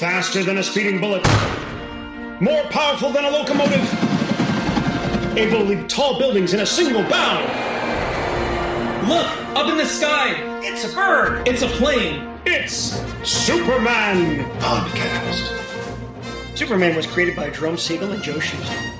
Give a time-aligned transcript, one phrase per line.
[0.00, 1.22] Faster than a speeding bullet.
[2.40, 3.86] More powerful than a locomotive.
[5.36, 7.44] Able to leap tall buildings in a single bound.
[9.10, 10.36] Look, up in the sky!
[10.62, 11.46] It's a bird!
[11.46, 12.26] It's a plane!
[12.46, 14.50] It's Superman!
[14.58, 16.56] Podcast.
[16.56, 18.99] Superman was created by Jerome Siegel and Joe Shuster.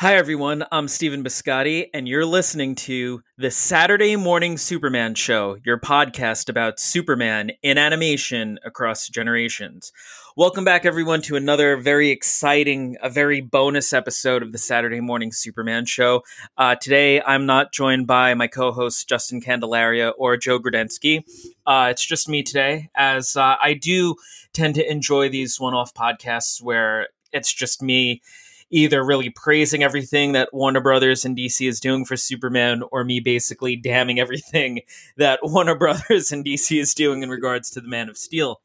[0.00, 0.64] Hi, everyone.
[0.70, 6.78] I'm Steven Biscotti, and you're listening to the Saturday Morning Superman Show, your podcast about
[6.78, 9.90] Superman in animation across generations.
[10.36, 15.32] Welcome back, everyone, to another very exciting, a very bonus episode of the Saturday Morning
[15.32, 16.22] Superman Show.
[16.56, 21.24] Uh, today, I'm not joined by my co hosts Justyn Candelaria or Joe Grudensky.
[21.66, 24.14] Uh, it's just me today, as uh, I do
[24.52, 28.22] tend to enjoy these one off podcasts where it's just me
[28.70, 33.20] either really praising everything that Warner Brothers and DC is doing for Superman, or me
[33.20, 34.80] basically damning everything
[35.16, 38.60] that Warner Brothers and DC is doing in regards to the Man of Steel.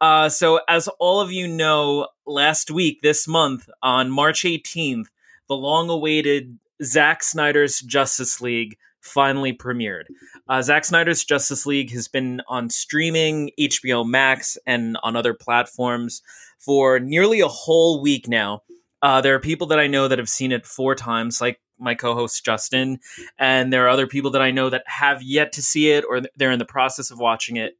[0.00, 5.06] Uh, so, as all of you know, last week, this month, on March 18th,
[5.48, 10.04] the long awaited Zack Snyder's Justice League finally premiered.
[10.48, 16.22] Uh, Zack Snyder's Justice League has been on streaming, HBO Max, and on other platforms
[16.58, 18.62] for nearly a whole week now.
[19.02, 21.94] Uh, there are people that I know that have seen it four times, like my
[21.94, 22.98] co-host Justyn,
[23.38, 26.20] and there are other people that I know that have yet to see it or
[26.36, 27.78] they're in the process of watching it.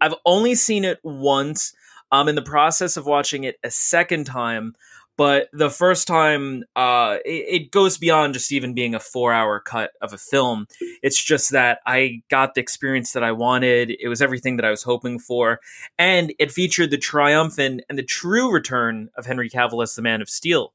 [0.00, 1.74] I've only seen it once.
[2.12, 4.74] I'm in the process of watching it a second time,
[5.20, 9.90] but the first time uh, it, it, goes beyond just even being a four-hour cut
[10.00, 10.66] of a film.
[11.02, 13.94] It's just that I got the experience that I wanted.
[14.00, 15.60] It was everything that I was hoping for,
[15.98, 20.22] and it featured the triumphant and the true return of Henry Cavill as the Man
[20.22, 20.72] of Steel,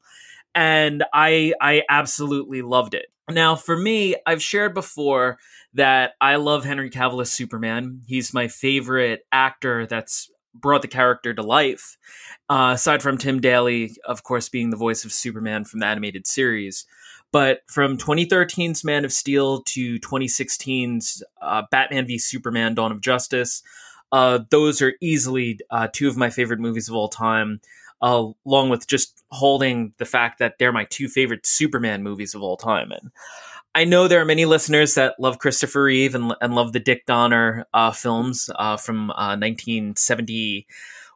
[0.54, 3.08] and I I absolutely loved it.
[3.28, 5.40] Now, for me, I've shared before
[5.74, 8.02] that I love Henry Cavill as Superman.
[8.06, 11.98] He's my favorite actor that's brought the character to life.
[12.50, 16.28] Uh, aside from Tim Daly, of course, being the voice of Superman from the animated
[16.28, 16.86] series.
[17.32, 23.62] But from 2013's Man of Steel to 2016's uh, Batman v Superman Dawn of Justice,
[24.12, 27.60] uh, those are easily uh, two of my favorite movies of all time,
[28.02, 32.56] along with just holding the fact that they're my two favorite Superman movies of all
[32.56, 32.92] time.
[32.92, 33.12] And
[33.78, 37.06] I know there are many listeners that love Christopher Reeve and, and love the Dick
[37.06, 40.66] Donner uh, films uh, from uh, 1970.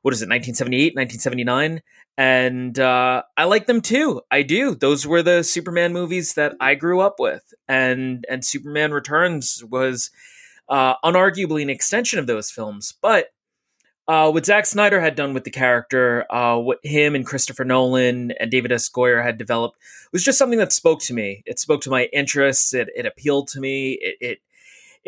[0.01, 1.81] What is it, 1978, 1979?
[2.17, 4.21] And uh, I like them too.
[4.29, 4.75] I do.
[4.75, 10.11] Those were the Superman movies that I grew up with, and and Superman Returns was
[10.67, 12.93] uh, unarguably an extension of those films.
[13.01, 13.27] But
[14.09, 18.31] uh, what Zack Snyder had done with the character, uh, what him and Christopher Nolan
[18.39, 18.89] and David S.
[18.89, 19.77] Goyer had developed,
[20.11, 21.43] was just something that spoke to me.
[21.45, 22.73] It spoke to my interests.
[22.73, 23.99] It, it appealed to me.
[24.01, 24.39] It, it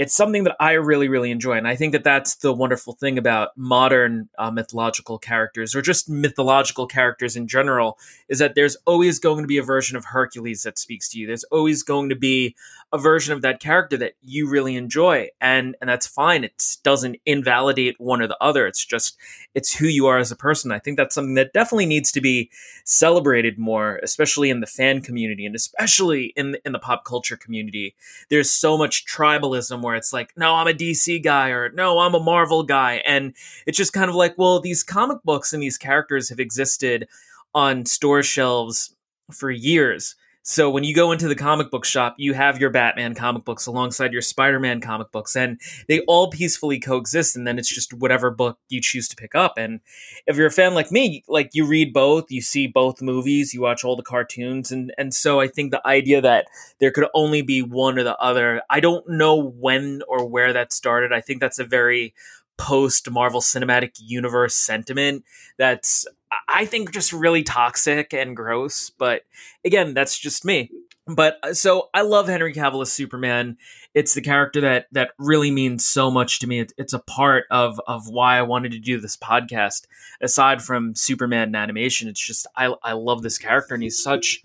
[0.02, 1.58] it's something that I really, really enjoy.
[1.58, 6.10] And I think that that's the wonderful thing about modern uh, mythological characters or just
[6.10, 10.64] mythological characters in general is that there's always going to be a version of Hercules
[10.64, 11.28] that speaks to you.
[11.28, 12.56] There's always going to be
[12.92, 15.30] a version of that character that you really enjoy.
[15.40, 16.44] And, and that's fine.
[16.44, 18.66] It doesn't invalidate one or the other.
[18.66, 19.18] It's just,
[19.54, 20.72] it's who you are as a person.
[20.72, 22.50] I think that's something that definitely needs to be
[22.86, 27.94] celebrated more, especially in the fan community and especially in, in the pop culture community.
[28.32, 32.16] There's so much tribalism where it's like, no, I'm a DC guy or no, I'm
[32.16, 33.02] a Marvel guy.
[33.06, 33.34] And
[33.66, 37.08] it's just kind of like, well, these comic books and these characters have existed
[37.54, 38.96] on store shelves
[39.32, 40.16] for years.
[40.44, 43.68] So when you go into the comic book shop, you have your Batman comic books
[43.68, 48.32] alongside your Spider-Man comic books and they all peacefully coexist and then it's just whatever
[48.32, 49.54] book you choose to pick up.
[49.58, 49.82] And
[50.26, 53.62] if you're a fan like me, like you read both, you see both movies, you
[53.62, 56.48] watch all the cartoons and and so I think the idea that
[56.80, 60.74] there could only be one or the other, I don't know when or where that
[60.74, 61.14] started.
[61.14, 62.16] I think that's a very
[62.58, 65.24] post Marvel Cinematic Universe sentiment
[65.58, 66.06] that's
[66.48, 68.90] I think just really toxic and gross.
[68.90, 69.24] But
[69.66, 70.70] again, that's just me.
[71.08, 73.58] But uh, so I love Henry Cavill as Superman.
[73.94, 76.66] It's the character that that really means so much to me.
[76.78, 79.88] it's a part of of why I wanted to do this podcast.
[80.22, 84.44] Aside from Superman and animation, it's just I I love this character and he's such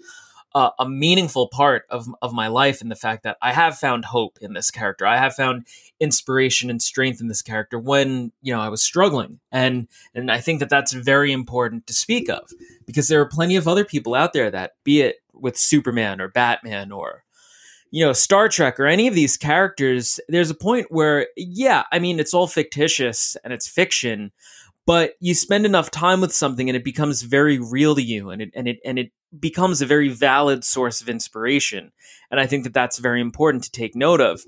[0.54, 4.06] uh, a meaningful part of of my life in the fact that I have found
[4.06, 5.06] hope in this character.
[5.06, 5.66] I have found
[6.00, 10.40] inspiration and strength in this character when you know I was struggling, and and I
[10.40, 12.50] think that that's very important to speak of
[12.86, 16.28] because there are plenty of other people out there that, be it with Superman or
[16.28, 17.24] Batman or
[17.90, 21.98] you know Star Trek or any of these characters, there's a point where yeah, I
[21.98, 24.32] mean it's all fictitious and it's fiction,
[24.86, 28.40] but you spend enough time with something and it becomes very real to you and
[28.40, 31.92] it and it and it becomes a very valid source of inspiration
[32.30, 34.44] and i think that that's very important to take note of.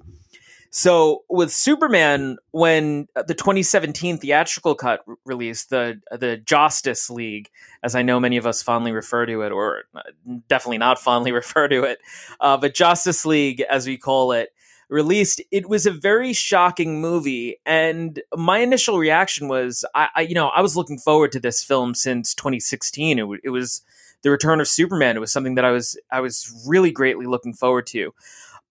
[0.70, 7.48] So with Superman, when the 2017 theatrical cut r- released, the the Justice League,
[7.82, 10.02] as I know many of us fondly refer to it, or uh,
[10.48, 12.00] definitely not fondly refer to it,
[12.40, 14.50] uh, but Justice League, as we call it,
[14.88, 15.40] released.
[15.50, 20.48] It was a very shocking movie, and my initial reaction was, I, I you know,
[20.48, 23.18] I was looking forward to this film since 2016.
[23.18, 23.82] It, it was
[24.22, 25.16] the return of Superman.
[25.16, 28.12] It was something that I was I was really greatly looking forward to.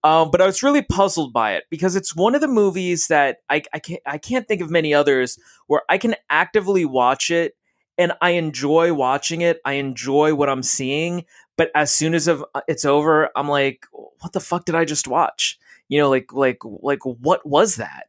[0.04, 3.38] Um, but I was really puzzled by it because it's one of the movies that
[3.50, 7.56] I, I can't I can't think of many others where I can actively watch it
[7.96, 9.60] and I enjoy watching it.
[9.64, 11.24] I enjoy what I'm seeing,
[11.56, 12.30] but as soon as
[12.68, 15.58] it's over, I'm like, what the fuck did I just watch?
[15.88, 18.06] You know, like like like what was that?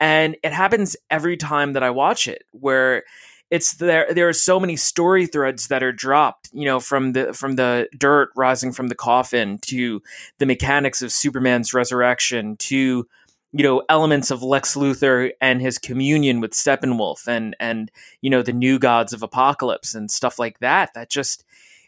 [0.00, 3.04] And it happens every time that I watch it, where
[3.50, 7.32] it's there there are so many story threads that are dropped you know from the
[7.32, 10.02] from the dirt rising from the coffin to
[10.38, 13.06] the mechanics of superman's resurrection to
[13.52, 17.90] you know elements of lex luthor and his communion with steppenwolf and and
[18.20, 21.44] you know the new gods of Apokolips and stuff like that that just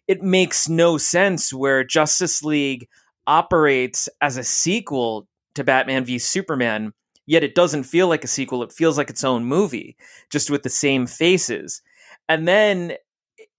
[0.08, 2.88] it makes no sense where justice league
[3.26, 6.92] operates as a sequel to batman v superman
[7.30, 8.64] yet it doesn't feel like a sequel.
[8.64, 9.96] It feels like its own movie,
[10.30, 11.80] just with the same faces.
[12.28, 12.94] And then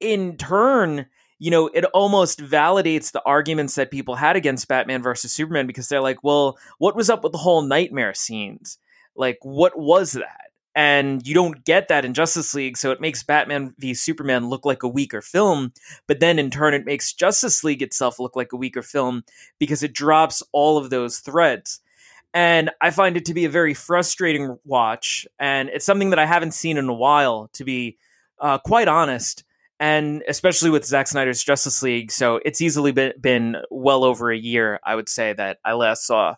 [0.01, 1.05] in turn,
[1.39, 5.87] you know, it almost validates the arguments that people had against Batman versus Superman because
[5.87, 8.77] they're like, well, what was up with the whole nightmare scenes?
[9.15, 10.50] Like, what was that?
[10.73, 14.65] And you don't get that in Justice League, so it makes Batman v Superman look
[14.65, 15.73] like a weaker film.
[16.07, 19.23] But then in turn, it makes Justice League itself look like a weaker film
[19.59, 21.81] because it drops all of those threads
[22.33, 26.25] and I find it to be a very frustrating watch, and it's something that I
[26.25, 27.97] haven't seen in a while, to be
[28.39, 29.43] uh, quite honest.
[29.79, 34.37] And especially with Zack Snyder's Justice League, so it's easily been, been well over a
[34.37, 36.35] year, I would say, that I last saw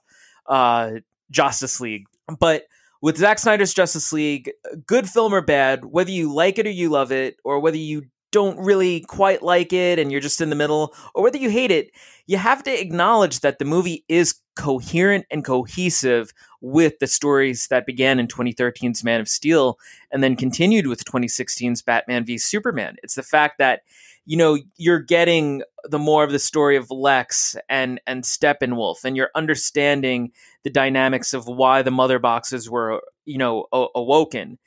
[0.47, 0.91] uh,
[1.29, 2.05] Justice League.
[2.39, 2.63] But
[3.03, 4.49] with Zack Snyder's Justice League,
[4.87, 8.03] good film or bad, whether you like it or you love it, or whether you
[8.31, 11.69] don't really quite like it and you're just in the middle, or whether you hate
[11.69, 11.91] it,
[12.27, 16.31] you have to acknowledge that the movie is coherent and cohesive
[16.63, 19.77] with the stories that began in 2013's Man of Steel
[20.11, 22.95] and then continued with 2016's Batman v Superman.
[23.03, 23.81] It's the fact that
[24.25, 29.17] you know you're getting the more of the story of Lex and and Steppenwolf and
[29.17, 30.31] you're understanding
[30.63, 34.57] the dynamics of why the mother boxes were you know a- awoken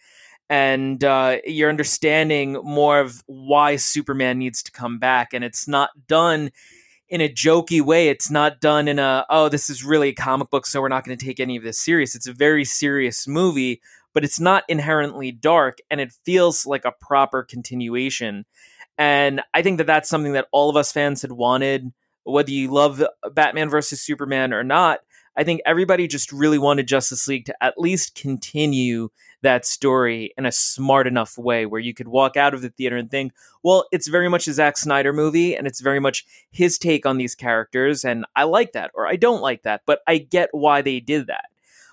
[0.48, 5.90] and uh, you're understanding more of why Superman needs to come back and it's not
[6.06, 6.50] done
[7.08, 8.08] in a jokey way.
[8.08, 11.05] It's not done in a, oh, this is really a comic book, so we're not
[11.05, 12.14] going to take any of this serious.
[12.14, 13.81] It's a very serious movie,
[14.12, 18.44] but it's not inherently dark and it feels like a proper continuation.
[18.99, 21.93] And I think that that's something that all of us fans had wanted,
[22.25, 25.00] whether you love uh, Batman versus Superman or not.
[25.37, 29.11] I think everybody just really wanted Justice League to at least continue
[29.46, 32.96] that story in a smart enough way where you could walk out of the theater
[32.96, 33.32] and think,
[33.62, 37.16] well, it's very much a Zack Snyder movie and it's very much his take on
[37.16, 38.04] these characters.
[38.04, 41.28] And I like that or I don't like that, but I get why they did
[41.28, 41.46] that.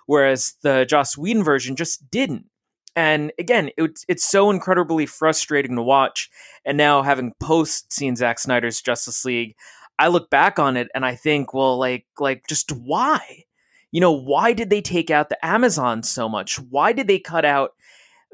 [0.07, 2.47] Whereas the Joss Whedon version just didn't.
[2.95, 6.31] And again, it's it's so incredibly frustrating to watch.
[6.65, 9.55] And now having post seen Zack Snyder's Justice League,
[9.99, 13.45] I look back on it and I think, well, like, like just why?
[13.93, 16.59] You know, why did they take out the Amazon so much?
[16.59, 17.75] Why did they cut out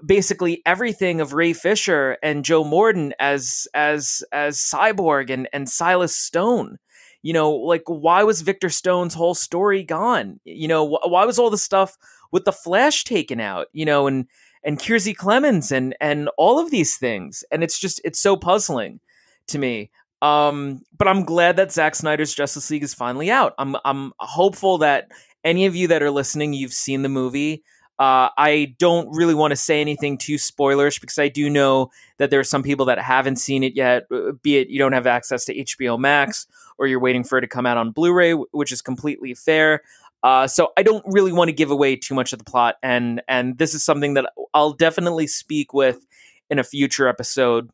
[0.05, 6.15] basically everything of Ray Fisher and Joe Morton as as as Cyborg and and Silas
[6.15, 6.77] Stone?
[7.23, 10.39] You know, like why was Victor Stone's whole story gone?
[10.45, 11.97] You know, wh- why was all the stuff
[12.31, 13.67] with the Flash taken out?
[13.73, 14.27] You know, and
[14.63, 19.01] and Kiersey Clemons and and all of these things, and it's just it's so puzzling
[19.47, 19.91] to me.
[20.21, 23.53] Um, but I'm glad that Zack Snyder's Justice League is finally out.
[23.57, 25.09] I'm I'm hopeful that
[25.43, 27.63] any of you that are listening, you've seen the movie.
[27.99, 32.29] Uh, I don't really want to say anything too spoilerish because I do know that
[32.29, 34.03] there are some people that haven't seen it yet.
[34.09, 37.41] Uh, be it you don't have access to HBO Max or you're waiting for it
[37.41, 39.81] to come out on Blu-ray, which is completely fair.
[40.23, 43.21] Uh, so I don't really want to give away too much of the plot, and
[43.27, 46.05] and this is something that I'll definitely speak with
[46.49, 47.69] in a future episode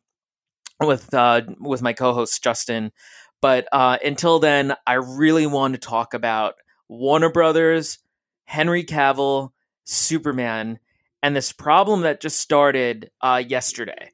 [0.80, 2.90] with uh, with my co-host Justyn.
[3.40, 6.54] But uh, until then, I really want to talk about
[6.88, 7.98] Warner Brothers,
[8.44, 9.52] Henry Cavill,
[9.84, 10.78] Superman,
[11.22, 14.12] and this problem that just started uh, yesterday.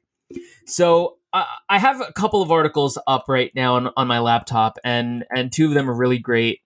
[0.65, 4.77] So uh, I have a couple of articles up right now on, on my laptop,
[4.83, 6.61] and and two of them are really great.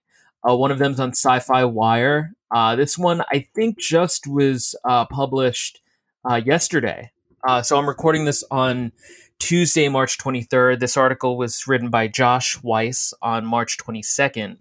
[0.48, 2.34] Uh, one of them's on SYFY Wire.
[2.50, 5.80] Uh, this one I think just was uh, published
[6.28, 7.10] uh, yesterday.
[7.46, 8.92] Uh, so I'm recording this on
[9.38, 10.80] Tuesday, March 23rd.
[10.80, 14.56] This article was written by Josh Weiss on March 22nd.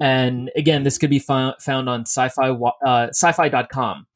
[0.00, 4.06] And again, this could be found on syfy, uh, syfy.com.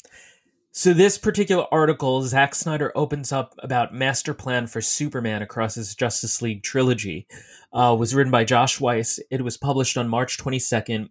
[0.73, 5.95] So this particular article, Zack Snyder opens up about master plan for Superman across his
[5.95, 7.27] Justice League trilogy,
[7.73, 9.19] uh, was written by Josh Weiss.
[9.31, 11.09] It was published on March 22nd,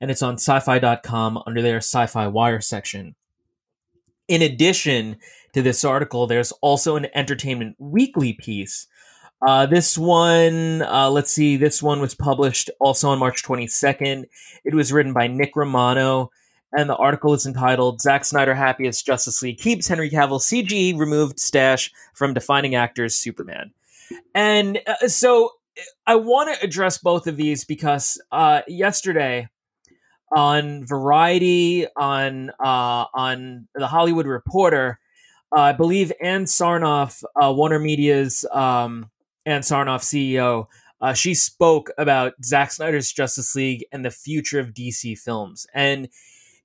[0.00, 3.16] and it's on syfy.com under their syfy wire section.
[4.28, 5.16] In addition
[5.54, 8.86] to this article, there's also an Entertainment Weekly piece.
[9.46, 14.24] Uh, this one, uh, let's see, this one was published also on March 22nd.
[14.64, 16.30] It was written by Nick Romano
[16.76, 21.40] and the article is entitled Zack Snyder Happiest Justice League Keeps Henry Cavill CG Removed
[21.40, 23.72] Stash from Defining Actors Superman.
[24.34, 25.52] And uh, so
[26.06, 29.48] I want to address both of these because uh, yesterday
[30.34, 34.98] on Variety, on uh, on the Hollywood Reporter,
[35.56, 39.10] uh, I believe Ann Sarnoff, uh, Warner Media's um,
[39.46, 40.66] Ann Sarnoff CEO,
[41.00, 45.66] uh, she spoke about Zack Snyder's Justice League and the future of DC films.
[45.72, 46.08] And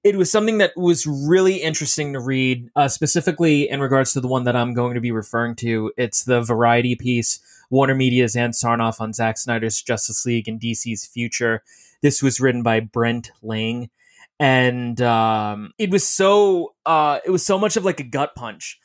[0.04, 4.28] it was something that was really interesting to read, uh, specifically in regards to the
[4.28, 5.94] one that I'm going to be referring to.
[5.98, 11.06] It's the Variety piece, Warner Media's Ann Sarnoff on Zack Snyder's Justice League and DC's
[11.06, 11.64] future.
[12.02, 13.90] This was written by Brent Lang,
[14.40, 18.80] and um, it was so uh, it was so much of like a gut punch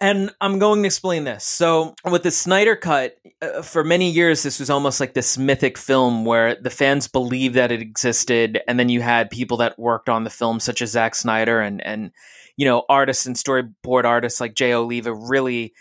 [0.00, 1.44] and I'm going to explain this.
[1.44, 5.78] So, with the Snyder Cut, uh, for many years, this was almost like this mythic
[5.78, 10.08] film where the fans believed that it existed, and then you had people that worked
[10.08, 12.12] on the film, such as Zack Snyder and and
[12.56, 15.72] you know artists and storyboard artists like Jay Oliva, really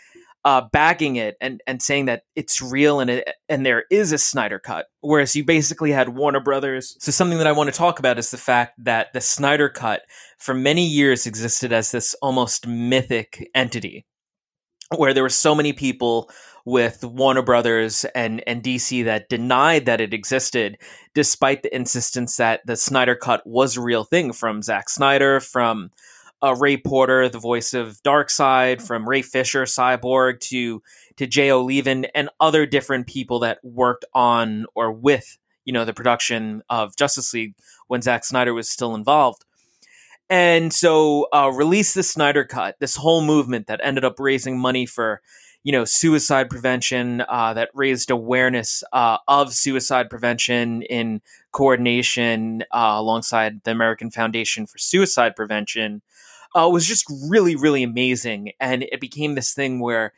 [0.45, 4.17] uh, backing it and and saying that it's real and it, and there is a
[4.17, 4.87] Snyder Cut.
[5.01, 6.95] Whereas you basically had Warner Brothers.
[6.99, 10.01] So something that I want to talk about is the fact that the Snyder Cut
[10.37, 14.05] for many years existed as this almost mythic entity
[14.95, 16.29] where there were so many people
[16.65, 20.77] with Warner Brothers and, and DC that denied that it existed,
[21.13, 25.91] despite the insistence that the Snyder Cut was a real thing from Zack Snyder, from
[26.43, 30.81] uh, Ray Porter, the voice of Darkseid, from Ray Fisher, Cyborg, to
[31.17, 35.93] to Jay Oliva and other different people that worked on or with you know the
[35.93, 37.55] production of Justice League
[37.87, 39.43] when Zack Snyder was still involved.
[40.29, 44.85] And so, uh, release the Snyder Cut, this whole movement that ended up raising money
[44.85, 45.21] for,
[45.63, 52.93] you know, suicide prevention, uh, that raised awareness uh, of suicide prevention in coordination uh,
[52.97, 56.03] alongside the American Foundation for Suicide Prevention,
[56.55, 58.51] uh, was just really, really amazing.
[58.59, 60.13] And it became this thing where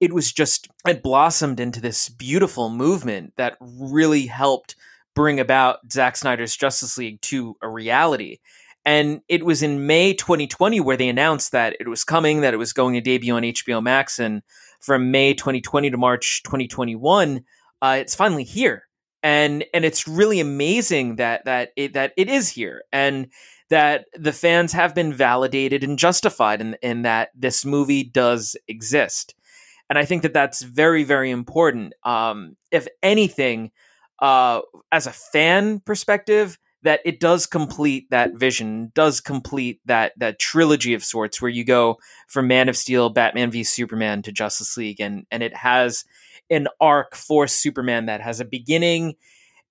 [0.00, 4.76] it was just, it blossomed into this beautiful movement that really helped
[5.14, 8.38] bring about Zack Snyder's Justice League to a reality.
[8.84, 12.58] And it was in May 2020 where they announced that it was coming, that it
[12.58, 14.18] was going to debut on HBO Max.
[14.18, 14.42] And
[14.80, 17.44] from May 2020 to March 2021,
[17.80, 18.86] uh, it's finally here.
[19.22, 23.28] And and it's really amazing that that it that it is here and
[23.70, 29.34] that the fans have been validated and justified in, in that this movie does exist.
[29.88, 31.94] And I think that that's very, very important.
[32.04, 33.70] Um, if anything,
[34.20, 40.38] uh, as a fan perspective, that it does complete that vision, does complete that that
[40.38, 44.76] trilogy of sorts where you go from Man of Steel, Batman v Superman to Justice
[44.76, 46.04] League, and and it has
[46.50, 49.14] an arc for Superman that has a beginning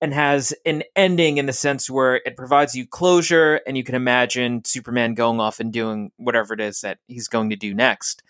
[0.04, 3.96] and has an ending in the sense where it provides you closure and you can
[3.96, 8.22] imagine Superman going off and doing whatever it is that he's going to do next.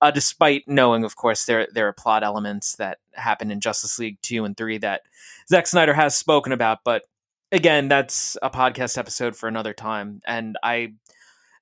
[0.00, 4.20] Uh, despite knowing, of course, there there are plot elements that happen in Justice League
[4.22, 5.02] two and three that
[5.48, 7.04] Zack Snyder has spoken about, but
[7.52, 10.22] again, that's a podcast episode for another time.
[10.26, 10.94] And I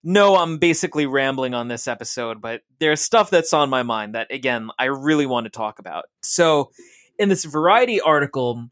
[0.02, 4.32] know I'm basically rambling on this episode, but there's stuff that's on my mind that,
[4.32, 6.06] again, I really want to talk about.
[6.22, 6.70] So,
[7.18, 8.70] in this Variety article,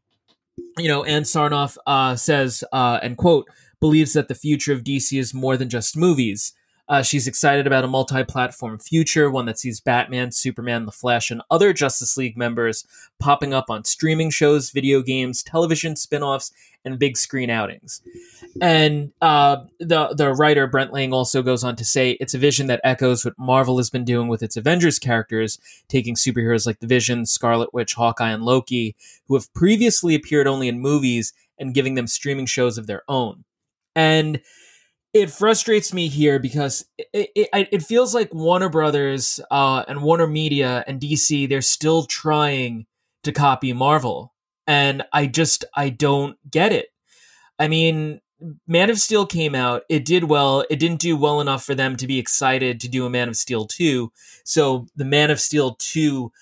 [0.78, 3.48] you know, Ann Sarnoff uh, says, uh, and quote,
[3.80, 6.52] believes that the future of DC is more than just movies.
[6.88, 11.30] Uh, she's excited about a multi platform future, one that sees Batman, Superman, The Flash,
[11.30, 12.84] and other Justice League members
[13.18, 16.52] popping up on streaming shows, video games, television spin offs,
[16.84, 18.00] and big screen outings.
[18.62, 22.68] And uh, the, the writer, Brent Lang, also goes on to say it's a vision
[22.68, 26.86] that echoes what Marvel has been doing with its Avengers characters, taking superheroes like the
[26.86, 28.94] Vision, Scarlet Witch, Hawkeye, and Loki,
[29.26, 33.44] who have previously appeared only in movies, and giving them streaming shows of their own.
[33.94, 34.40] And
[35.12, 40.26] it frustrates me here because it, it, it feels like Warner Brothers uh, and Warner
[40.26, 42.86] Media and DC they're still trying
[43.22, 44.34] to copy Marvel,
[44.66, 46.88] and I just I don't get it.
[47.58, 48.20] I mean,
[48.66, 50.64] Man of Steel came out, it did well.
[50.68, 53.36] It didn't do well enough for them to be excited to do a Man of
[53.36, 54.12] Steel two.
[54.44, 56.32] So the Man of Steel two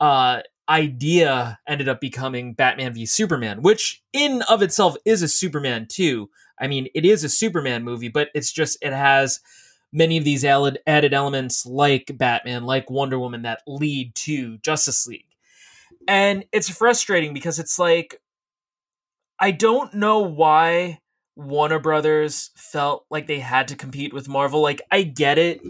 [0.00, 5.86] uh, idea ended up becoming Batman v Superman, which in of itself is a Superman
[5.88, 6.30] too.
[6.60, 9.40] I mean, it is a Superman movie, but it's just it has
[9.92, 15.26] many of these added, elements like Batman, like Wonder Woman that lead to Justice League.
[16.06, 18.20] And it's frustrating because it's like
[19.38, 21.00] I don't know why
[21.36, 24.60] Warner Brothers felt like they had to compete with Marvel.
[24.60, 25.60] Like I get it.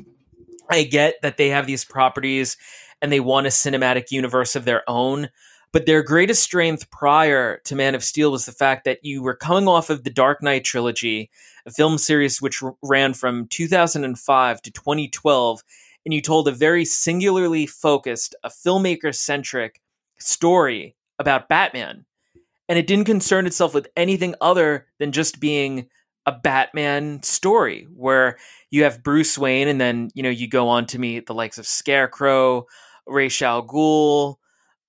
[0.71, 2.57] I get that they have these properties
[3.01, 5.29] and they want a cinematic universe of their own.
[5.75, 9.35] But their greatest strength prior to Man of Steel was the fact that you were
[9.35, 11.33] coming off of the Dark Knight trilogy,
[11.67, 15.65] a film series which ran from 2005 to 2012,
[16.05, 19.81] and you told a very singularly focused, a filmmaker centric
[20.17, 22.05] story about Batman.
[22.69, 25.89] And it didn't concern itself with anything other than just being
[26.25, 28.39] a Batman story where
[28.71, 31.59] you have Bruce Wayne and then, you know, you go on to meet the likes
[31.59, 32.69] of Scarecrow,
[33.09, 34.37] Ra's al Ghul,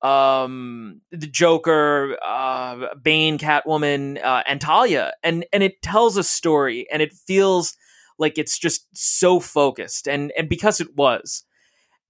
[0.05, 6.85] um, the Joker, uh, Bane, Catwoman, uh, and Talia, and and it tells a story,
[6.91, 7.75] and it feels
[8.19, 11.43] like it's just so focused, and and because it was,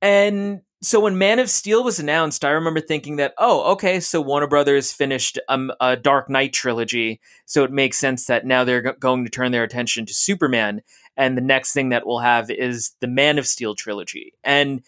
[0.02, 4.20] and so when Man of Steel was announced, I remember thinking that, oh, okay, so
[4.20, 8.84] Warner Brothers finished um, a Dark Knight trilogy, so it makes sense that now they're
[8.84, 10.82] g- going to turn their attention to Superman,
[11.16, 14.82] and the next thing that we'll have is the Man of Steel trilogy, and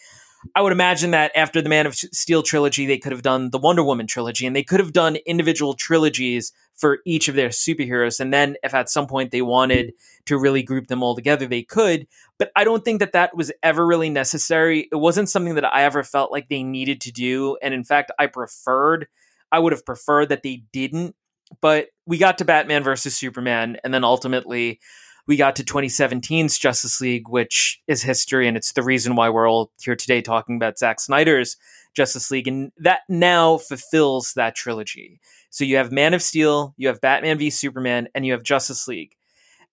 [0.56, 3.58] I would imagine that after the Man of Steel trilogy, they could have done the
[3.58, 8.20] Wonder Woman trilogy, and they could have done individual trilogies for each of their superheroes.
[8.20, 9.94] And then, if at some point they wanted
[10.26, 12.08] to really group them all together, they could.
[12.38, 14.88] But I don't think that that was ever really necessary.
[14.92, 17.58] It wasn't something that I ever felt like they needed to do.
[17.62, 19.08] And in fact, I preferred,
[19.52, 21.16] I would have preferred that they didn't.
[21.62, 24.82] But we got to Batman versus Superman, and then ultimately,
[25.28, 29.50] we got to 2017's Justice League, which is history, and it's the reason why we're
[29.50, 31.58] all here today talking about Zack Snyder's
[31.94, 35.20] Justice League, and that now fulfills that trilogy.
[35.50, 38.88] So you have Man of Steel, you have Batman v Superman, and you have Justice
[38.88, 39.16] League,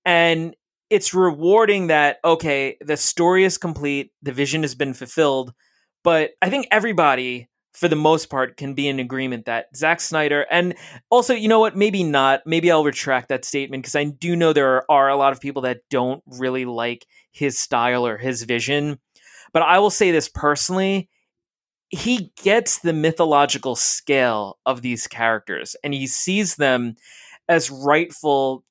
[0.05, 0.57] and
[0.91, 5.55] it's rewarding that okay, the story is complete, the vision has been fulfilled,
[6.03, 10.47] but I think everybody for the most part, can be in agreement that Zack Snyder,
[10.51, 10.75] and
[11.11, 12.41] also, you know what, maybe not.
[12.47, 15.63] Maybe I'll retract that statement because I do know there are a lot of people
[15.63, 18.99] that don't really like his style or his vision.
[19.53, 21.09] But I will say this personally
[21.95, 26.97] he gets the mythological scale of these characters and he sees them
[27.49, 28.65] as rightful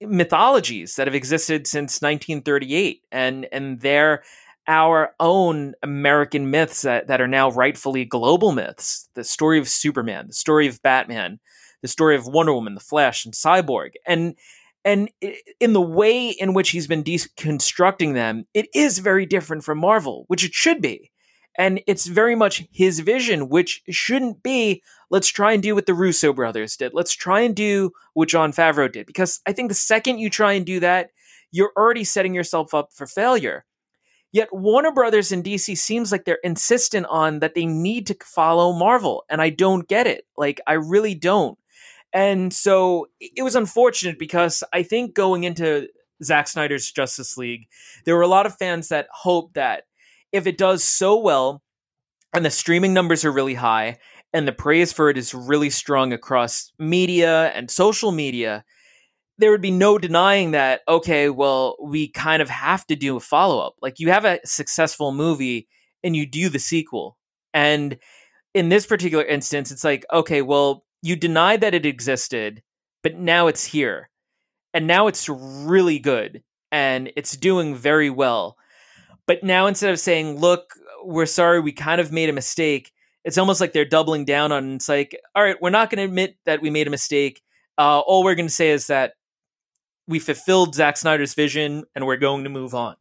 [0.00, 4.22] mythologies that have existed since 1938 and and they're
[4.66, 9.08] our own American myths that, that are now rightfully global myths.
[9.14, 11.40] The story of Superman, the story of Batman,
[11.82, 13.92] the story of Wonder Woman, the Flash, and Cyborg.
[14.06, 14.36] And
[14.84, 15.10] and
[15.60, 20.24] in the way in which he's been deconstructing them, it is very different from Marvel,
[20.26, 21.12] which it should be.
[21.56, 25.94] And it's very much his vision, which shouldn't be let's try and do what the
[25.94, 26.94] Russo brothers did.
[26.94, 29.06] Let's try and do what Jon Favreau did.
[29.06, 31.10] Because I think the second you try and do that,
[31.50, 33.64] you're already setting yourself up for failure.
[34.32, 38.72] Yet Warner Brothers and DC seems like they're insistent on that they need to follow
[38.72, 40.26] Marvel, and I don't get it.
[40.36, 41.58] Like I really don't.
[42.12, 45.88] And so it was unfortunate because I think going into
[46.22, 47.68] Zack Snyder's Justice League,
[48.04, 49.84] there were a lot of fans that hoped that
[50.30, 51.62] if it does so well
[52.34, 53.98] and the streaming numbers are really high
[54.32, 58.64] and the praise for it is really strong across media and social media,
[59.38, 63.20] there would be no denying that okay well we kind of have to do a
[63.20, 63.74] follow-up.
[63.80, 65.68] Like you have a successful movie
[66.04, 67.16] and you do the sequel.
[67.54, 67.98] And
[68.54, 72.62] in this particular instance it's like okay well you denied that it existed
[73.02, 74.10] but now it's here.
[74.74, 78.56] And now it's really good and it's doing very well.
[79.26, 82.92] But now instead of saying look we're sorry we kind of made a mistake
[83.24, 86.04] it's almost like they're doubling down on it's like all right we're not going to
[86.04, 87.42] admit that we made a mistake.
[87.78, 89.14] Uh, all we're going to say is that
[90.06, 92.96] we fulfilled Zack Snyder's vision and we're going to move on.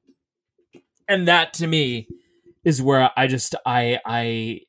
[1.08, 2.08] And that to me
[2.64, 4.62] is where I just I I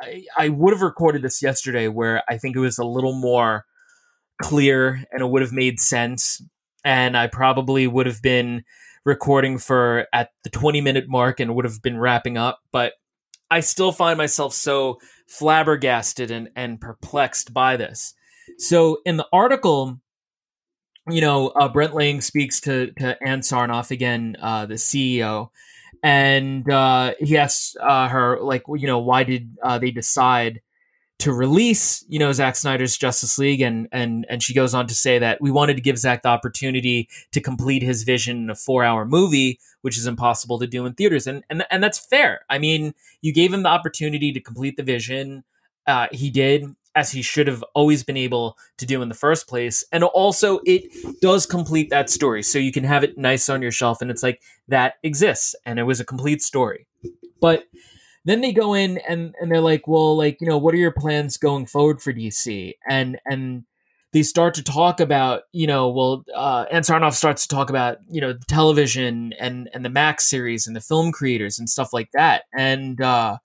[0.00, 3.64] I, I would have recorded this yesterday where I think it was a little more
[4.40, 6.42] clear and it would have made sense
[6.84, 8.62] and I probably would have been
[9.04, 12.92] recording for at the 20 minute mark and would have been wrapping up but
[13.50, 18.14] I still find myself so flabbergasted and, and perplexed by this.
[18.58, 20.00] So in the article
[21.10, 25.50] you know, uh, Brent Lang speaks to, to Ann Sarnoff again, uh, the CEO,
[26.02, 30.62] and uh, he asks uh, her, like, you know, why did uh, they decide
[31.20, 34.94] to release, you know, Zack Snyder's Justice League, and and and she goes on to
[34.94, 38.54] say that we wanted to give Zack the opportunity to complete his vision in a
[38.54, 42.40] four-hour movie, which is impossible to do in theaters, and and and that's fair.
[42.48, 45.44] I mean, you gave him the opportunity to complete the vision.
[45.86, 49.48] Uh, he did, as he should have always been able to do in the first
[49.48, 50.84] place, and also it
[51.20, 54.22] does complete that story, so you can have it nice on your shelf, and it's
[54.22, 56.86] like that exists, and it was a complete story,
[57.40, 57.64] but
[58.24, 60.92] then they go in and and they're like, well, like you know, what are your
[60.92, 62.74] plans going forward for DC?
[62.88, 63.64] And and
[64.12, 67.98] they start to talk about, you know, well, uh, Ann Sarnoff starts to talk about,
[68.08, 72.10] you know, television and and the Max series and the film creators and stuff like
[72.12, 72.44] that.
[72.56, 73.38] And uh,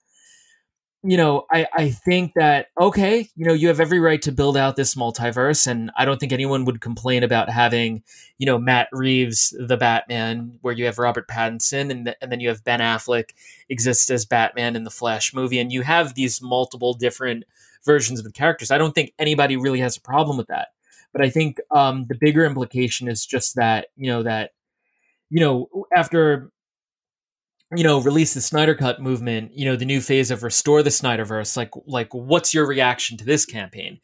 [1.08, 4.56] you know, I, I think that, okay, you know, you have every right to build
[4.56, 5.68] out this multiverse.
[5.68, 8.02] And I don't think anyone would complain about having,
[8.38, 12.40] you know, Matt Reeves, the Batman, where you have Robert Pattinson and, the, and then
[12.40, 13.30] you have Ben Affleck
[13.68, 15.60] exist as Batman in the Flash movie.
[15.60, 17.44] And you have these multiple different
[17.84, 18.72] versions of the characters.
[18.72, 20.68] I don't think anybody really has a problem with that.
[21.12, 24.54] But I think um, the bigger implication is just that, you know, that,
[25.30, 26.50] you know, after
[27.74, 30.90] you know, release the Snyder Cut movement, you know, the new phase of restore the
[30.90, 34.00] Snyderverse, like like what's your reaction to this campaign?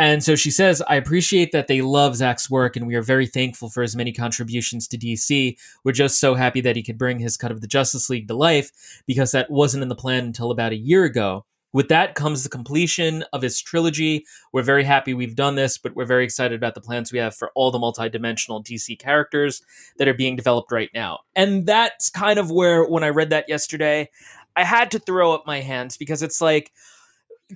[0.00, 3.26] And so she says, I appreciate that they love Zack's work and we are very
[3.26, 5.58] thankful for his many contributions to DC.
[5.82, 8.34] We're just so happy that he could bring his cut of the Justice League to
[8.34, 11.44] life because that wasn't in the plan until about a year ago.
[11.72, 14.24] With that comes the completion of his trilogy.
[14.52, 17.34] We're very happy we've done this, but we're very excited about the plans we have
[17.34, 19.62] for all the multidimensional DC characters
[19.98, 21.20] that are being developed right now.
[21.36, 24.08] And that's kind of where, when I read that yesterday,
[24.56, 26.72] I had to throw up my hands because it's like,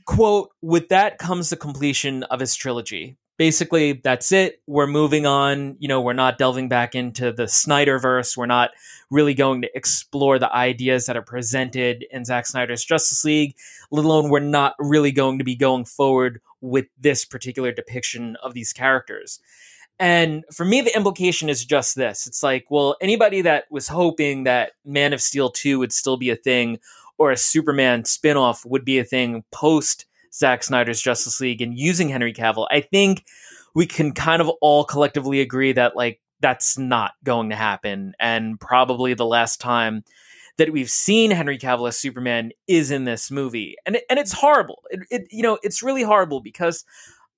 [0.05, 4.61] quote, with that comes the completion of his trilogy basically that's it.
[4.67, 5.77] We're moving on.
[5.79, 8.37] You know, we're not delving back into the Snyderverse.
[8.37, 8.71] We're not
[9.11, 13.57] really going to explore the ideas that are presented in Zack Snyder's Justice League,
[13.91, 18.55] let alone we're not really going to be going forward with this particular depiction of
[18.55, 19.41] these characters.
[19.99, 22.27] And for me, the implication is just this.
[22.27, 26.31] It's like, well, anybody that was hoping that Man of Steel 2 would still be
[26.31, 26.79] a thing
[27.19, 32.09] or a Superman spinoff would be a thing post Zack Snyder's Justice League and using
[32.09, 33.25] Henry Cavill, I think
[33.75, 38.15] we can kind of all collectively agree that like that's not going to happen.
[38.19, 40.05] And probably the last time
[40.59, 43.77] that we've seen Henry Cavill as Superman is in this movie.
[43.87, 44.83] And and it's horrible.
[44.91, 46.85] It, it you know, it's really horrible because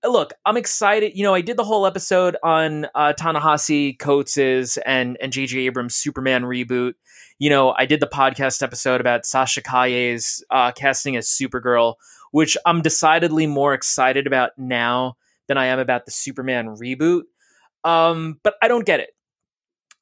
[0.05, 1.13] look, I'm excited.
[1.15, 5.61] You know, I did the whole episode on uh, Ta-Nehisi Coates's and and J.J.
[5.61, 6.95] Abrams' Superman reboot.
[7.39, 11.95] You know, I did the podcast episode about Sasha Calle's uh, casting as Supergirl,
[12.31, 15.17] which I'm decidedly more excited about now
[15.49, 17.23] than I am about the Superman reboot.
[17.83, 19.11] Um, but I don't get it.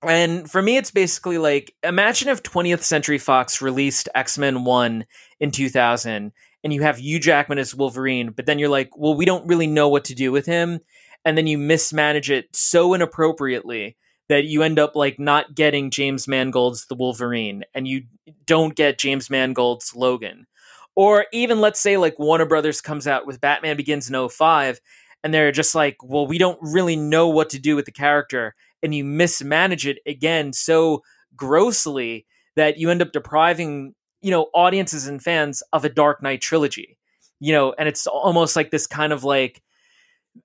[0.02, 5.06] And for me, it's basically like imagine if 20th Century Fox released X Men 1
[5.40, 6.32] in 2000
[6.64, 9.66] and you have Hugh Jackman as Wolverine, but then you're like, well, we don't really
[9.66, 10.80] know what to do with him.
[11.24, 13.96] And then you mismanage it so inappropriately
[14.28, 18.04] that you end up like not getting James Mangold's The Wolverine and you
[18.46, 20.46] don't get James Mangold's Logan.
[20.94, 24.80] Or even let's say like Warner Brothers comes out with Batman Begins in 05
[25.24, 28.54] and they're just like, well, we don't really know what to do with the character.
[28.82, 31.02] And you mismanage it again so
[31.36, 36.40] grossly that you end up depriving, you know, audiences and fans of a Dark Knight
[36.40, 36.98] trilogy.
[37.40, 39.62] You know, and it's almost like this kind of like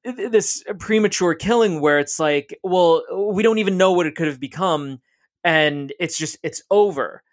[0.04, 4.40] this premature killing where it's like, well, we don't even know what it could have
[4.40, 5.00] become
[5.44, 7.24] and it's just it's over.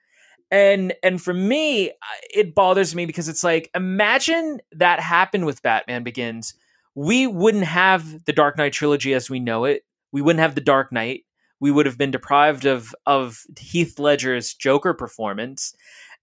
[0.50, 1.92] And and for me
[2.32, 6.54] it bothers me because it's like imagine that happened with batman begins.
[6.94, 9.84] We wouldn't have the dark knight trilogy as we know it.
[10.12, 11.24] We wouldn't have the dark knight.
[11.58, 15.74] We would have been deprived of of heath ledger's joker performance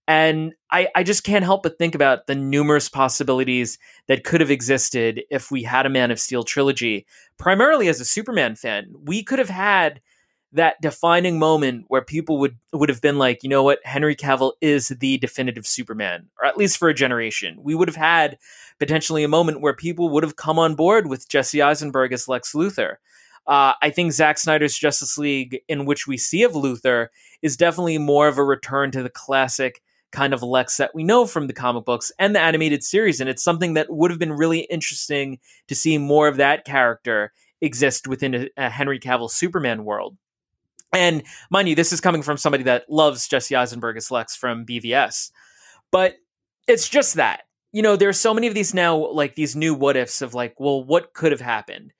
[0.08, 4.50] and I, I just can't help but think about the numerous possibilities that could have
[4.50, 7.06] existed if we had a Man of Steel trilogy.
[7.38, 10.00] Primarily as a Superman fan, we could have had
[10.52, 14.52] that defining moment where people would would have been like, you know what, Henry Cavill
[14.60, 17.56] is the definitive Superman, or at least for a generation.
[17.60, 18.38] We would have had
[18.78, 22.52] potentially a moment where people would have come on board with Jesse Eisenberg as Lex
[22.52, 22.96] Luthor.
[23.46, 27.08] Uh, I think Zack Snyder's Justice League, in which we see of Luthor,
[27.40, 29.82] is definitely more of a return to the classic
[30.12, 33.20] kind of Lex that we know from the comic books and the animated series.
[33.20, 37.32] And it's something that would have been really interesting to see more of that character
[37.60, 40.16] exist within a, a Henry Cavill Superman world.
[40.92, 44.66] And mind you, this is coming from somebody that loves Jesse Eisenberg as Lex from
[44.66, 45.30] BVS.
[45.90, 46.16] But
[46.68, 47.42] it's just that.
[47.72, 50.60] You know, there's so many of these now, like these new what ifs of like,
[50.60, 51.92] well, what could have happened?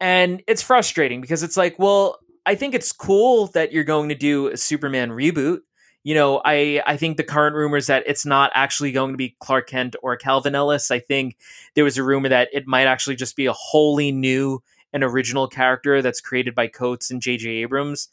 [0.00, 4.14] And it's frustrating because it's like, well, I think it's cool that you're going to
[4.16, 5.60] do a Superman reboot.
[6.04, 9.36] You know, I I think the current rumors that it's not actually going to be
[9.40, 10.90] Clark Kent or Calvin Ellis.
[10.90, 11.38] I think
[11.74, 14.62] there was a rumor that it might actually just be a wholly new
[14.92, 17.48] and original character that's created by Coates and J.J.
[17.48, 18.08] Abrams.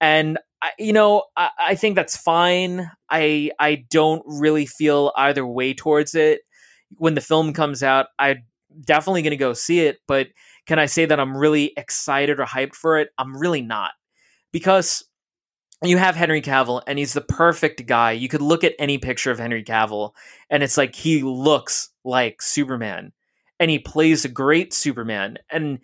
[0.00, 2.88] And I, you know, I, I think that's fine.
[3.10, 6.42] I I don't really feel either way towards it.
[6.98, 8.44] When the film comes out, I'm
[8.84, 9.98] definitely going to go see it.
[10.06, 10.28] But
[10.66, 13.10] can I say that I'm really excited or hyped for it?
[13.18, 13.90] I'm really not
[14.52, 15.02] because
[15.90, 18.12] you have Henry Cavill and he's the perfect guy.
[18.12, 20.12] You could look at any picture of Henry Cavill
[20.50, 23.12] and it's like he looks like Superman
[23.58, 25.80] and he plays a great Superman and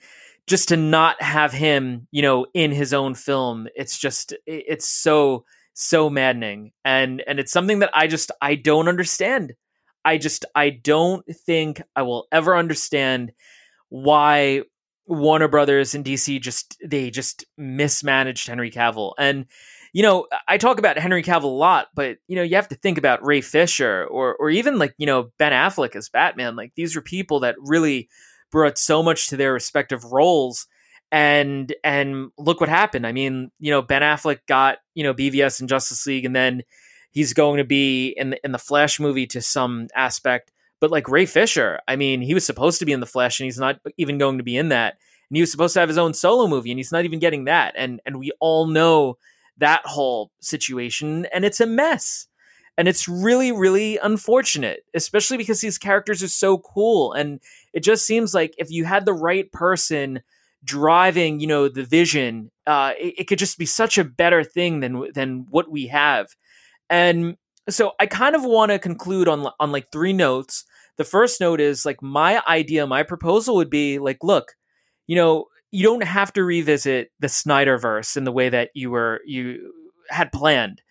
[0.47, 5.45] just to not have him, you know, in his own film, it's just it's so
[5.75, 9.55] so maddening and and it's something that I just I don't understand.
[10.05, 13.33] I just I don't think I will ever understand
[13.91, 14.63] why
[15.07, 19.47] Warner Brothers and DC just they just mismanaged Henry Cavill and
[19.93, 22.75] you know, I talk about Henry Cavill a lot, but you know, you have to
[22.75, 26.57] think about Ray Fisher or or even like, you know, Ben Affleck as Batman.
[26.57, 28.09] Like these are people that really
[28.51, 30.67] brought so much to their respective roles
[31.11, 33.07] and and look what happened.
[33.07, 36.63] I mean, you know, Ben Affleck got, you know, BVS and Justice League and then
[37.11, 40.53] he's going to be in the, in the Flash movie to some aspect.
[40.81, 43.47] But like Ray Fisher, I mean, he was supposed to be in the Flash and
[43.47, 44.99] he's not even going to be in that.
[45.29, 47.45] And he was supposed to have his own solo movie and he's not even getting
[47.45, 47.75] that.
[47.77, 49.19] And and we all know
[49.59, 52.27] that whole situation, and it's a mess.
[52.77, 57.13] And it's really, really unfortunate, especially because these characters are so cool.
[57.13, 57.41] And
[57.73, 60.21] it just seems like if you had the right person
[60.63, 64.79] driving, you know, the vision, uh, it, it could just be such a better thing
[64.79, 66.29] than than what we have.
[66.89, 67.37] And
[67.69, 70.65] so I kind of want to conclude on on like three notes.
[70.99, 74.53] The first note is like my idea, my proposal would be like, look,
[75.09, 79.21] you know, you don't have to revisit the Snyderverse in the way that you were
[79.27, 79.73] you
[80.11, 80.83] had planned.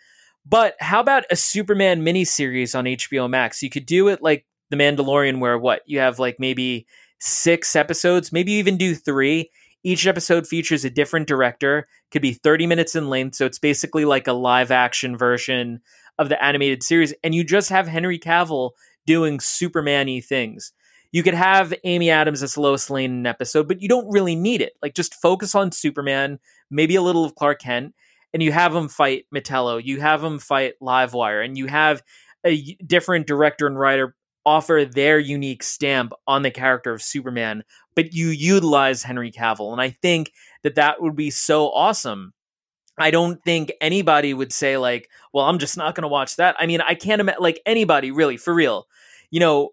[0.45, 3.61] But how about a Superman miniseries on HBO Max?
[3.61, 6.87] You could do it like The Mandalorian, where what you have like maybe
[7.19, 9.51] six episodes, maybe even do three.
[9.83, 13.35] Each episode features a different director, could be 30 minutes in length.
[13.35, 15.81] So it's basically like a live action version
[16.17, 17.13] of the animated series.
[17.23, 18.71] And you just have Henry Cavill
[19.05, 20.71] doing Superman y things
[21.11, 24.35] you could have Amy Adams as Lois Lane in an episode, but you don't really
[24.35, 24.73] need it.
[24.81, 26.39] Like just focus on Superman,
[26.69, 27.93] maybe a little of Clark Kent,
[28.33, 32.03] and you have him fight Metallo, you have him fight Livewire, and you have
[32.45, 34.15] a different director and writer
[34.45, 37.63] offer their unique stamp on the character of Superman,
[37.95, 40.31] but you utilize Henry Cavill, and I think
[40.63, 42.33] that that would be so awesome.
[42.97, 46.55] I don't think anybody would say like, "Well, I'm just not going to watch that."
[46.59, 48.87] I mean, I can't imagine like anybody really for real.
[49.29, 49.71] You know,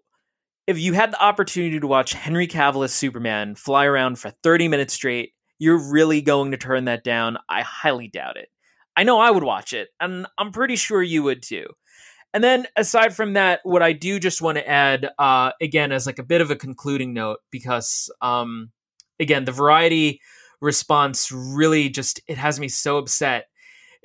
[0.67, 4.67] if you had the opportunity to watch Henry Cavill as Superman fly around for 30
[4.67, 7.37] minutes straight, you're really going to turn that down?
[7.47, 8.49] I highly doubt it.
[8.97, 11.67] I know I would watch it, and I'm pretty sure you would too.
[12.33, 16.05] And then aside from that, what I do just want to add, uh, again, as
[16.05, 18.71] like a bit of a concluding note, because um,
[19.19, 20.19] again, the variety
[20.61, 23.45] response really just it has me so upset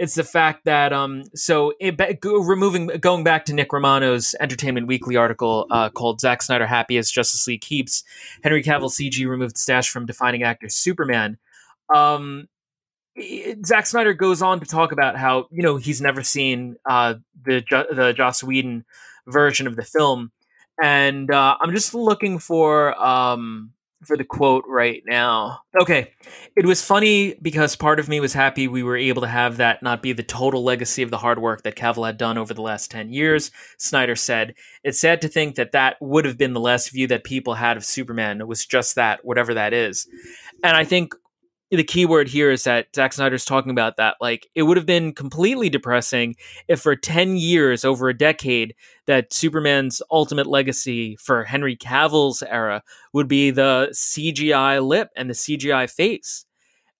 [0.00, 5.14] it's the fact that um so it, removing going back to Nick Romano's Entertainment Weekly
[5.14, 8.02] article uh, called "Zack Snyder Happy as Justice League Keeps,"
[8.42, 11.36] Henry Cavill CG removed stash from defining actor Superman.
[11.94, 12.48] Um,
[13.66, 17.62] Zack Snyder goes on to talk about how you know he's never seen uh, the
[17.94, 18.86] the Joss Whedon
[19.26, 20.32] version of the film,
[20.82, 23.72] and uh, I'm just looking for um,
[24.04, 25.60] for the quote right now.
[25.80, 26.12] Okay.
[26.56, 29.82] It was funny because part of me was happy we were able to have that
[29.82, 32.62] not be the total legacy of the hard work that Cavill had done over the
[32.62, 33.50] last 10 years.
[33.76, 37.24] Snyder said, It's sad to think that that would have been the last view that
[37.24, 38.40] people had of Superman.
[38.40, 40.08] It was just that, whatever that is.
[40.64, 41.14] And I think
[41.70, 44.16] the key word here is that Zack Snyder's talking about that.
[44.20, 46.34] Like, it would have been completely depressing
[46.66, 48.74] if for 10 years, over a decade,
[49.06, 55.34] that Superman's ultimate legacy for Henry Cavill's era would be the CGI lip and the
[55.34, 56.44] CGI face.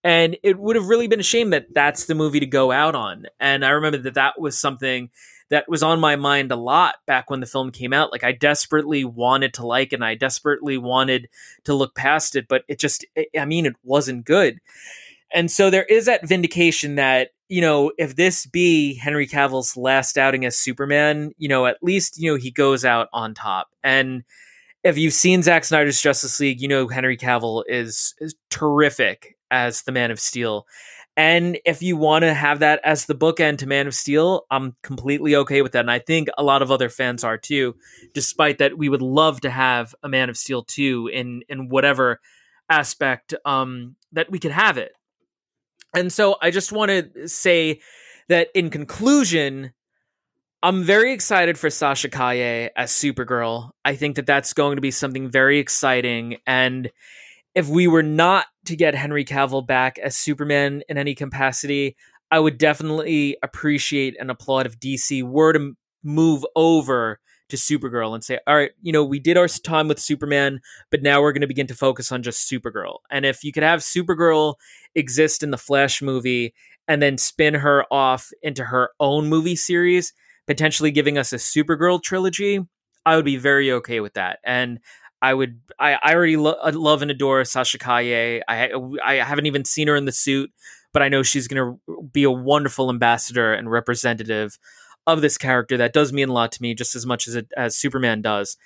[0.02, 2.94] And it would have really been a shame that that's the movie to go out
[2.94, 3.26] on.
[3.38, 5.10] And I remember that that was something
[5.50, 8.12] that was on my mind a lot back when the film came out.
[8.12, 11.28] Like I desperately wanted to like and I desperately wanted
[11.64, 13.04] to look past it, but it just,
[13.38, 14.60] I mean, it wasn't good.
[15.32, 20.16] And so there is that vindication that, you know, if this be Henry Cavill's last
[20.16, 23.68] outing as Superman, you know, at least, you know, he goes out on top.
[23.82, 24.24] And
[24.84, 29.82] if you've seen Zack Snyder's Justice League, you know Henry Cavill is, is terrific as
[29.82, 30.66] the Man of Steel.
[31.16, 34.76] And if you want to have that as the bookend to Man of Steel, I'm
[34.82, 35.80] completely okay with that.
[35.80, 37.74] And I think a lot of other fans are too,
[38.14, 42.20] despite that we would love to have a Man of Steel 2 in in whatever
[42.68, 44.92] aspect um, that we could have it.
[45.94, 47.80] And so I just want to say
[48.28, 49.72] that in conclusion,
[50.62, 53.70] I'm very excited for Sasha Calle as Supergirl.
[53.84, 56.36] I think that that's going to be something very exciting.
[56.46, 56.90] And
[57.54, 61.96] if we were not to get Henry Cavill back as Superman in any capacity,
[62.30, 65.72] I would definitely appreciate and applaud if DC were to
[66.04, 69.98] move over to Supergirl and say, all right, you know, we did our time with
[69.98, 70.60] Superman,
[70.90, 72.98] but now we're going to begin to focus on just Supergirl.
[73.10, 74.54] And if you could have Supergirl
[74.94, 76.54] exist in the Flash movie
[76.86, 80.12] and then spin her off into her own movie series,
[80.46, 82.60] potentially giving us a Supergirl trilogy,
[83.04, 84.38] I would be very okay with that.
[84.44, 84.78] And
[85.22, 88.40] I would, I, I already lo- uh, love and adore Sasha Calle.
[88.48, 88.70] I,
[89.04, 90.50] I haven't even seen her in the suit,
[90.92, 94.58] but I know she's going to be a wonderful ambassador and representative
[95.06, 97.52] of this character that does mean a lot to me just as much as it,
[97.56, 98.56] as Superman does.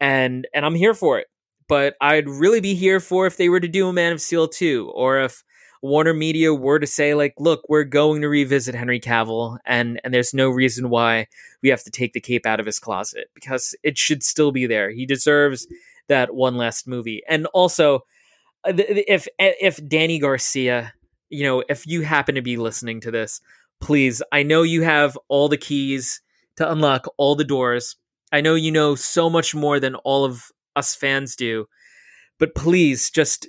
[0.00, 1.28] And and I'm here for it.
[1.68, 4.48] But I'd really be here for if they were to do a Man of Steel
[4.48, 5.44] 2 or if
[5.80, 10.12] Warner Media were to say like, look, we're going to revisit Henry Cavill and and
[10.12, 11.28] there's no reason why
[11.62, 14.66] we have to take the cape out of his closet because it should still be
[14.66, 14.90] there.
[14.90, 15.66] He deserves
[16.08, 17.22] that one last movie.
[17.28, 18.00] And also
[18.64, 20.92] uh, if if Dany Garcia
[21.32, 23.40] you know, if you happen to be listening to this,
[23.80, 26.20] please, I know you have all the keys
[26.56, 27.96] to unlock all the doors.
[28.30, 31.66] I know you know so much more than all of us fans do.
[32.38, 33.48] But please, just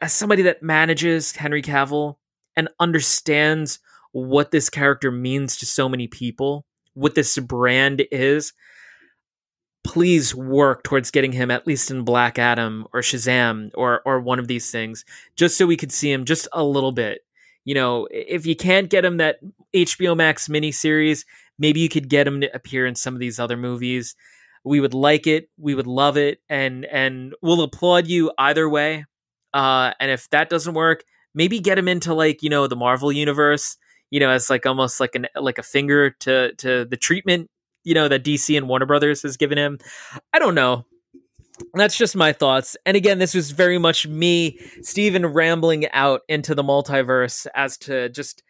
[0.00, 2.16] as somebody that manages Henry Cavill
[2.56, 3.80] and understands
[4.12, 6.64] what this character means to so many people,
[6.94, 8.52] what this brand is,
[9.84, 14.38] please work towards getting him at least in Black Adam or Shazam or or one
[14.38, 15.04] of these things,
[15.36, 17.20] just so we could see him just a little bit.
[17.64, 19.40] You know, if you can't get him that
[19.74, 21.24] HBO Max miniseries,
[21.58, 24.16] maybe you could get him to appear in some of these other movies.
[24.64, 29.06] We would like it, we would love it, and and we'll applaud you either way.
[29.52, 33.12] Uh, and if that doesn't work, maybe get him into like you know the Marvel
[33.12, 33.76] universe.
[34.10, 37.50] You know, as like almost like an like a finger to to the treatment
[37.84, 39.78] you know that DC and Warner Brothers has given him.
[40.32, 40.86] I don't know.
[41.74, 42.76] That's just my thoughts.
[42.86, 48.08] And again, this was very much me, Steven, rambling out into the multiverse as to
[48.08, 48.42] just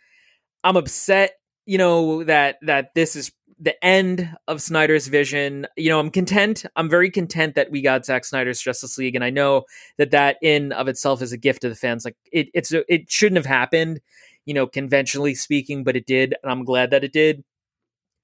[0.63, 1.33] I'm upset,
[1.67, 5.67] you know, that that this is the end of Snyder's vision.
[5.77, 6.65] You know, I'm content.
[6.77, 9.65] I'm very content that we got Zack Snyder's Justice League, and I know
[9.99, 12.05] that that in of itself is a gift to the fans.
[12.05, 14.01] Like it, it's it shouldn't have happened,
[14.47, 17.45] you know, conventionally speaking, but it did, and I'm glad that it did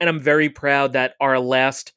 [0.00, 1.92] and I'm very proud that our last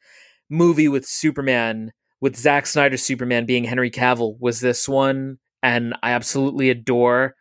[0.49, 6.11] movie with Superman, with Zack Snyder's Superman being Henry Cavill, was this one, and I
[6.11, 7.35] absolutely adore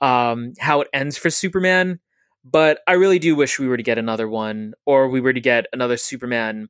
[0.00, 2.00] um, how it ends for Superman.
[2.44, 5.40] But I really do wish we were to get another one, or we were to
[5.40, 6.68] get another Superman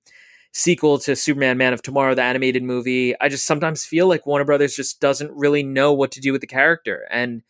[0.53, 3.19] sequel to Superman Man of Tomorrow, the animated movie.
[3.21, 6.43] I just sometimes feel like Warner Brothers just doesn't really know what to do with
[6.43, 7.09] the character.
[7.11, 7.43] And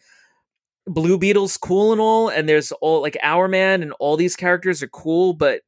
[0.87, 4.89] Blue Beetle's cool and all, and there's all like Hourman and all these characters are
[4.89, 5.61] cool, but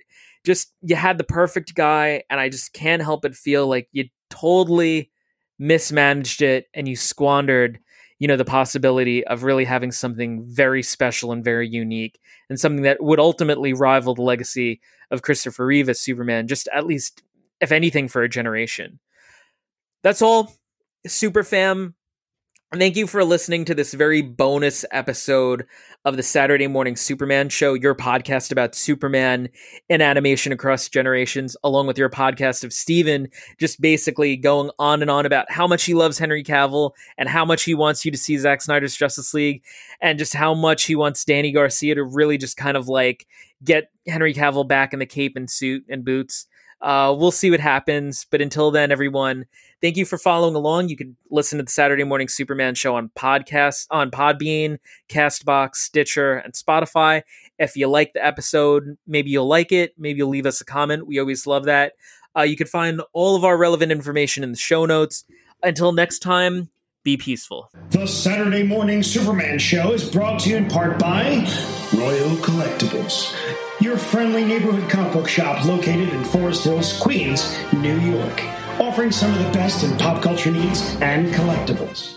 [0.46, 4.04] just you had the perfect guy, and I just can't help but feel like you
[4.30, 5.11] totally
[5.59, 7.78] mismanaged it and you squandered
[8.18, 12.82] you know the possibility of really having something very special and very unique and something
[12.82, 14.80] that would ultimately rival the legacy
[15.11, 17.22] of Christopher Reeve as Superman just at least
[17.61, 18.98] if anything for a generation.
[20.02, 20.52] That's all.
[21.06, 21.94] Super fam
[22.79, 25.67] Thank you for listening to this very bonus episode
[26.05, 29.49] of the Saturday Morning Superman Show, your podcast about Superman
[29.89, 35.11] and animation across generations, along with your podcast of Steven just basically going on and
[35.11, 38.19] on about how much he loves Henry Cavill and how much he wants you to
[38.19, 39.62] see Zack Snyder's Justice League
[40.03, 43.27] and just how much he wants Dany Garcia to really just kind of like
[43.65, 46.47] get Henry Cavill back in the cape and suit and boots.
[46.87, 48.27] Uh, we'll see what happens.
[48.31, 49.46] But until then, everyone,
[49.83, 50.88] thank you for following along.
[50.88, 56.35] You can listen to the Saturday Morning Superman show on podcast on Podbean, Castbox, Stitcher,
[56.35, 57.22] and Spotify.
[57.59, 59.94] If you like the episode, maybe you'll like it.
[59.99, 61.09] Maybe you'll leave us a comment.
[61.09, 61.94] We always love that.
[62.38, 65.25] Uh, you can find all of our relevant information in the show notes.
[65.64, 66.70] Until next time,
[67.03, 67.68] be peaceful.
[67.90, 71.49] The Saturday Morning Superman Show is brought to you in part by
[71.92, 73.35] Royal Collectibles
[73.81, 78.43] your friendly neighborhood comic book shop located in Forest Hills, Queens, New York,
[78.81, 82.15] offering some of the best in pop culture needs and collectibles.